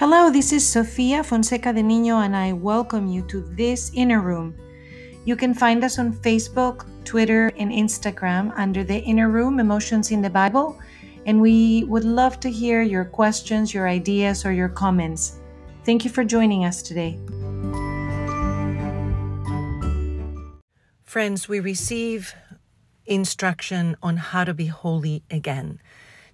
[0.00, 4.54] Hello, this is Sofia Fonseca de Niño, and I welcome you to this inner room.
[5.26, 10.22] You can find us on Facebook, Twitter, and Instagram under the Inner Room Emotions in
[10.22, 10.80] the Bible,
[11.26, 15.36] and we would love to hear your questions, your ideas, or your comments.
[15.84, 17.18] Thank you for joining us today.
[21.04, 22.34] Friends, we receive
[23.04, 25.78] instruction on how to be holy again.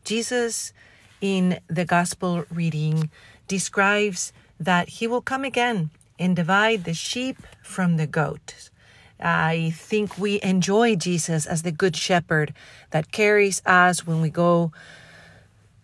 [0.04, 0.72] Jesus,
[1.20, 3.10] in the gospel reading,
[3.46, 8.70] describes that he will come again and divide the sheep from the goats.
[9.20, 12.52] I think we enjoy Jesus as the good shepherd
[12.90, 14.72] that carries us when we go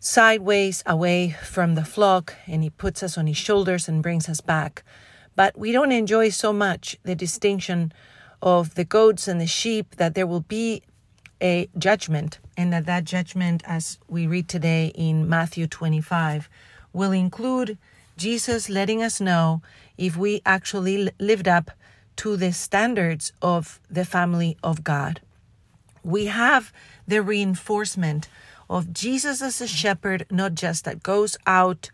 [0.00, 4.40] sideways away from the flock and he puts us on his shoulders and brings us
[4.40, 4.82] back.
[5.34, 7.92] But we don't enjoy so much the distinction
[8.42, 10.82] of the goats and the sheep that there will be
[11.40, 16.48] a judgment and that that judgment as we read today in Matthew 25
[16.92, 17.78] will include
[18.16, 19.62] Jesus letting us know
[19.96, 21.70] if we actually lived up
[22.16, 25.20] to the standards of the family of God.
[26.04, 26.72] We have
[27.06, 28.28] the reinforcement
[28.68, 31.90] of Jesus as a shepherd, not just that goes out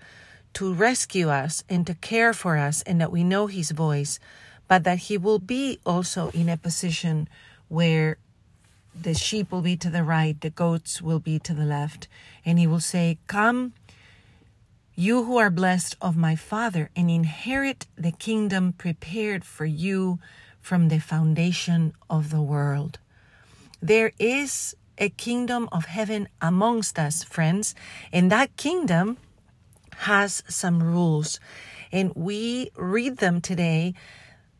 [0.55, 4.18] to rescue us and to care for us, and that we know his voice,
[4.66, 7.28] but that he will be also in a position
[7.68, 8.16] where
[9.00, 12.08] the sheep will be to the right, the goats will be to the left,
[12.44, 13.72] and he will say, Come
[14.98, 20.18] you who are blessed of my Father, and inherit the kingdom prepared for you
[20.60, 22.98] from the foundation of the world.
[23.80, 27.77] There is a kingdom of heaven amongst us, friends,
[28.12, 29.18] and that kingdom
[29.98, 31.38] has some rules.
[31.92, 33.94] And we read them today.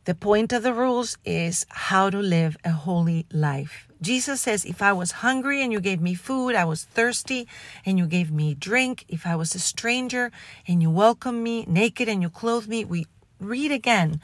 [0.05, 3.88] The point of the rules is how to live a holy life.
[4.01, 7.49] Jesus says, If I was hungry and you gave me food, I was thirsty
[7.85, 10.31] and you gave me drink, if I was a stranger
[10.67, 13.07] and you welcomed me, naked and you clothed me, we
[13.41, 14.20] read again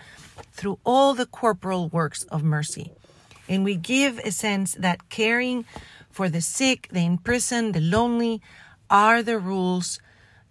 [0.52, 2.92] through all the corporal works of mercy.
[3.48, 5.64] And we give a sense that caring
[6.10, 8.40] for the sick, the imprisoned, the lonely
[8.88, 9.98] are the rules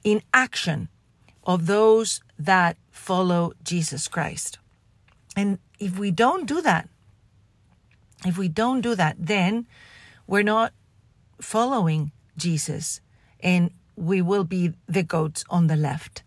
[0.04, 0.90] in action
[1.46, 4.60] of those that follow Jesus Christ.
[5.36, 6.90] And if we don't do that,
[8.26, 9.68] if we don't do that, then
[10.28, 10.74] we're not
[11.42, 13.02] following Jesus
[13.40, 16.24] and we will be the goats on the left.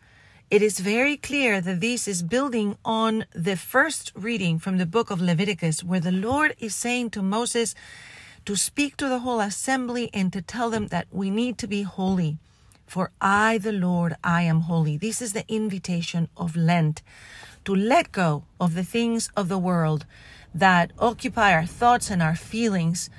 [0.49, 5.11] It is very clear that this is building on the first reading from the book
[5.11, 7.75] of Leviticus, where the Lord is saying to Moses
[8.45, 11.83] to speak to the whole assembly and to tell them that we need to be
[11.83, 12.39] holy.
[12.87, 14.97] For I, the Lord, I am holy.
[14.97, 17.03] This is the invitation of Lent
[17.65, 20.07] to let go of the things of the world
[20.59, 23.11] that occupy our thoughts and our feelings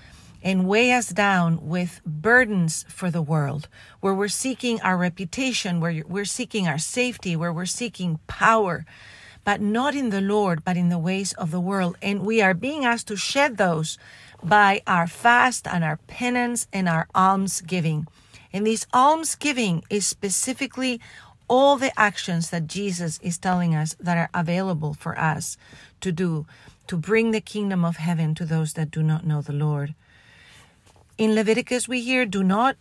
[0.44, 3.68] and weigh us down with burdens for the world,
[4.00, 8.86] where we're seeking our reputation, where we're seeking our safety, where we're seeking power,
[9.44, 11.98] but not in the Lord, but in the ways of the world.
[12.02, 13.98] And we are being asked to shed those
[14.44, 18.08] by our fast and our penance and our alms giving.
[18.54, 21.02] And this alms giving is specifically
[21.48, 25.58] all the actions that Jesus is telling us that are available for us
[26.02, 26.46] to do
[26.88, 29.94] to bring the kingdom of heaven to those that do not know the Lord.
[31.18, 32.78] In Leviticus, we hear, do not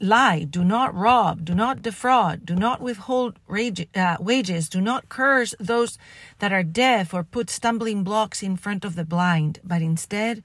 [0.00, 5.54] lie, do not rob, do not defraud, do not withhold uh, wages, do not curse
[5.58, 5.98] those
[6.38, 10.42] that are deaf or put stumbling blocks in front of the blind, but instead,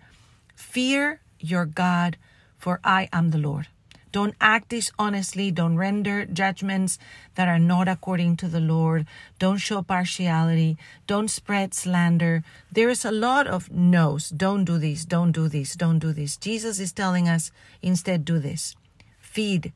[0.55, 2.17] fear your God,
[2.57, 3.67] for I am the Lord.
[4.13, 5.49] Don't act dishonestly.
[5.49, 6.99] Don't render judgments
[7.33, 9.07] that are not according to the Lord.
[9.39, 10.77] Don't show partiality.
[11.07, 12.43] Don't spread slander.
[12.71, 14.29] There is a lot of no's.
[14.29, 15.03] Don't do this.
[15.03, 15.73] Don't do this.
[15.73, 16.37] Don't do this.
[16.37, 17.51] Jesus is telling us
[17.81, 18.75] instead do this.
[19.19, 19.73] Feed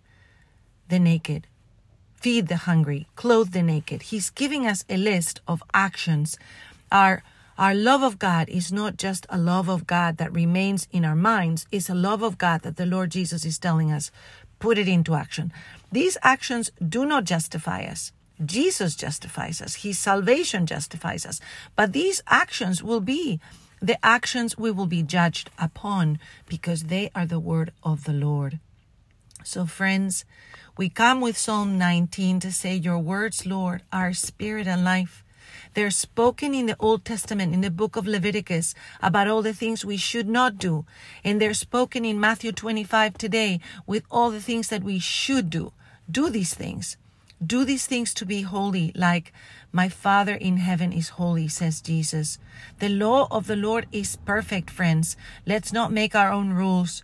[0.87, 1.47] the naked.
[2.21, 3.07] Feed the hungry.
[3.15, 4.03] Clothe the naked.
[4.13, 6.37] He's giving us a list of actions.
[6.91, 7.23] Our
[7.57, 11.15] our love of God is not just a love of God that remains in our
[11.15, 14.11] minds, it's a love of God that the Lord Jesus is telling us,
[14.59, 15.51] put it into action.
[15.91, 18.11] These actions do not justify us.
[18.45, 19.75] Jesus justifies us.
[19.75, 21.39] His salvation justifies us.
[21.75, 23.39] But these actions will be
[23.81, 28.59] the actions we will be judged upon because they are the word of the Lord.
[29.43, 30.25] So, friends,
[30.77, 35.23] we come with Psalm 19 to say, Your words, Lord, are spirit and life.
[35.73, 39.85] They're spoken in the Old Testament, in the book of Leviticus, about all the things
[39.85, 40.85] we should not do.
[41.23, 45.73] And they're spoken in Matthew 25 today with all the things that we should do.
[46.09, 46.97] Do these things.
[47.45, 49.31] Do these things to be holy, like
[49.71, 52.39] my Father in heaven is holy, says Jesus.
[52.79, 55.15] The law of the Lord is perfect, friends.
[55.45, 57.03] Let's not make our own rules.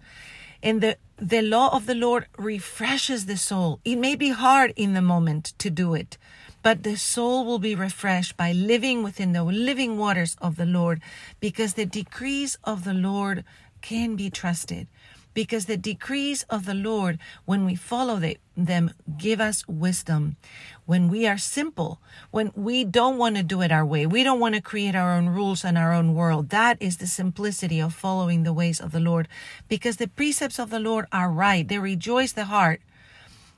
[0.63, 3.79] And the, the law of the Lord refreshes the soul.
[3.85, 6.17] It may be hard in the moment to do it,
[6.63, 11.01] but the soul will be refreshed by living within the living waters of the Lord
[11.39, 13.43] because the decrees of the Lord
[13.81, 14.87] can be trusted.
[15.33, 18.21] Because the decrees of the Lord, when we follow
[18.55, 20.37] them, give us wisdom.
[20.85, 21.99] When we are simple,
[22.29, 25.11] when we don't want to do it our way, we don't want to create our
[25.11, 26.49] own rules and our own world.
[26.49, 29.27] That is the simplicity of following the ways of the Lord.
[29.67, 32.81] Because the precepts of the Lord are right, they rejoice the heart,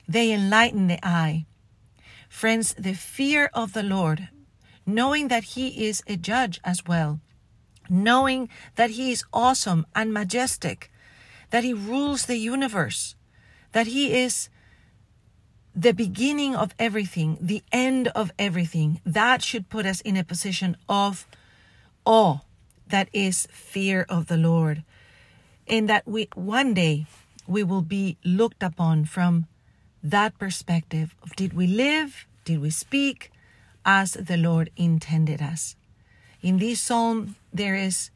[0.08, 1.46] they enlighten the eye.
[2.36, 4.28] Friends, the fear of the Lord,
[4.86, 7.22] knowing that He is a judge as well,
[7.90, 10.92] knowing that He is awesome and majestic,
[11.52, 13.16] that He rules the universe,
[13.72, 14.50] that He is
[15.74, 20.76] the beginning of everything, the end of everything, that should put us in a position
[20.90, 21.26] of
[22.04, 22.40] awe,
[22.86, 24.84] that is fear of the Lord.
[25.68, 27.06] And that we one day
[27.48, 29.48] we will be looked upon from
[30.06, 33.32] that perspective of did we live, did we speak
[33.84, 35.76] as the Lord intended us.
[36.42, 38.12] In this psalm, there is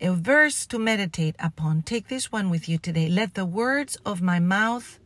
[0.00, 1.82] a verse to meditate upon.
[1.82, 3.08] Take this one with you today.
[3.08, 4.98] Let the words of my mouth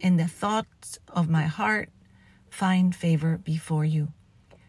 [0.00, 1.90] and the thoughts of my heart
[2.50, 4.08] find favor before you.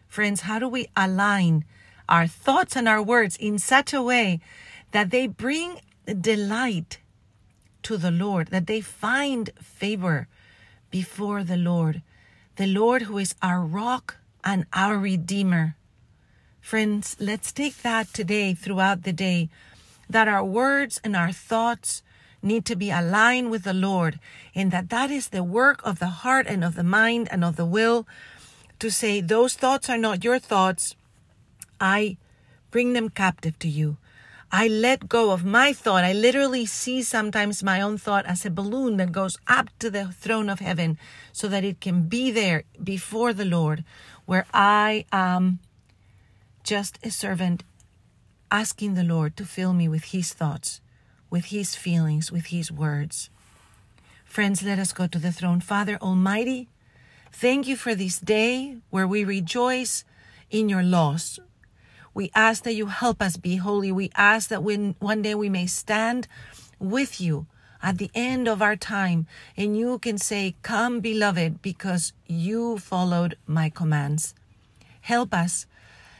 [0.08, 1.64] Friends, how do we align
[2.08, 4.40] our thoughts and our words in such a way
[4.90, 5.80] that they bring
[6.20, 6.98] delight
[7.84, 10.26] to the Lord, that they find favor
[10.90, 12.02] before the Lord,
[12.56, 15.76] the Lord who is our rock and our Redeemer.
[16.60, 19.48] Friends, let's take that today throughout the day,
[20.08, 22.02] that our words and our thoughts
[22.42, 24.18] need to be aligned with the Lord,
[24.54, 27.56] and that that is the work of the heart and of the mind and of
[27.56, 28.06] the will
[28.78, 30.96] to say, Those thoughts are not your thoughts.
[31.80, 32.16] I
[32.70, 33.96] bring them captive to you.
[34.52, 36.02] I let go of my thought.
[36.02, 40.06] I literally see sometimes my own thought as a balloon that goes up to the
[40.12, 40.98] throne of heaven
[41.32, 43.84] so that it can be there before the Lord,
[44.26, 45.60] where I am
[46.64, 47.62] just a servant
[48.50, 50.80] asking the Lord to fill me with His thoughts,
[51.30, 53.30] with His feelings, with His words.
[54.24, 55.60] Friends, let us go to the throne.
[55.60, 56.68] Father Almighty,
[57.32, 60.04] thank you for this day where we rejoice
[60.50, 61.38] in your laws.
[62.12, 63.92] We ask that you help us be holy.
[63.92, 66.26] We ask that when one day we may stand
[66.78, 67.46] with you
[67.82, 69.26] at the end of our time
[69.56, 74.34] and you can say, Come, beloved, because you followed my commands.
[75.02, 75.66] Help us.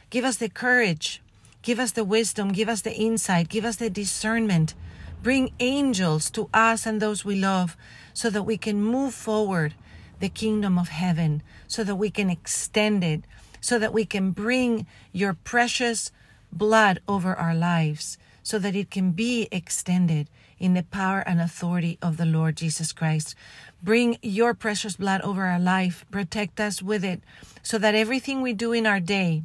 [0.09, 1.21] Give us the courage.
[1.61, 2.51] Give us the wisdom.
[2.51, 3.49] Give us the insight.
[3.49, 4.73] Give us the discernment.
[5.21, 7.77] Bring angels to us and those we love
[8.13, 9.75] so that we can move forward
[10.19, 13.23] the kingdom of heaven, so that we can extend it,
[13.61, 16.11] so that we can bring your precious
[16.51, 20.27] blood over our lives, so that it can be extended
[20.59, 23.35] in the power and authority of the Lord Jesus Christ.
[23.81, 27.21] Bring your precious blood over our life, protect us with it,
[27.63, 29.43] so that everything we do in our day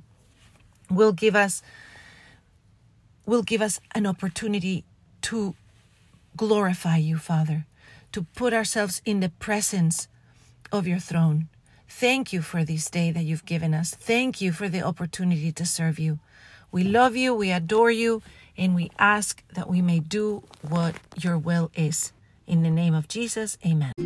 [0.90, 1.62] will give us
[3.24, 4.84] will give us an opportunity
[5.20, 5.54] to
[6.36, 7.66] glorify you, Father,
[8.12, 10.06] to put ourselves in the presence
[10.70, 11.48] of your throne.
[11.88, 13.94] Thank you for this day that you've given us.
[13.94, 16.18] Thank you for the opportunity to serve you.
[16.72, 18.22] We love you, we adore you,
[18.56, 22.12] and we ask that we may do what your will is.
[22.46, 24.05] In the name of Jesus, amen.